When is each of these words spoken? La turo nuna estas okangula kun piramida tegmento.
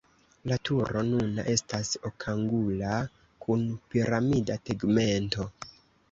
La 0.51 0.55
turo 0.67 1.01
nuna 1.09 1.43
estas 1.51 1.91
okangula 2.09 2.93
kun 3.45 3.67
piramida 3.91 4.57
tegmento. 4.71 5.47